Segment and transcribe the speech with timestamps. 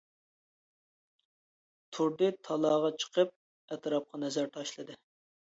[1.97, 3.37] تۇردى تالاغا چىقىپ
[3.77, 4.99] ئەتراپقا نەزەر تاشلىدى.